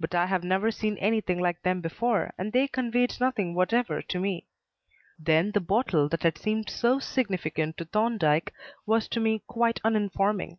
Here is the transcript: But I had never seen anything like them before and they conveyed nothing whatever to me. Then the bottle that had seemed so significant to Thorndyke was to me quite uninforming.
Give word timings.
But 0.00 0.16
I 0.16 0.26
had 0.26 0.42
never 0.42 0.72
seen 0.72 0.98
anything 0.98 1.38
like 1.38 1.62
them 1.62 1.80
before 1.80 2.32
and 2.36 2.52
they 2.52 2.66
conveyed 2.66 3.20
nothing 3.20 3.54
whatever 3.54 4.02
to 4.02 4.18
me. 4.18 4.48
Then 5.16 5.52
the 5.52 5.60
bottle 5.60 6.08
that 6.08 6.24
had 6.24 6.36
seemed 6.36 6.68
so 6.68 6.98
significant 6.98 7.76
to 7.76 7.84
Thorndyke 7.84 8.52
was 8.84 9.06
to 9.10 9.20
me 9.20 9.42
quite 9.46 9.78
uninforming. 9.84 10.58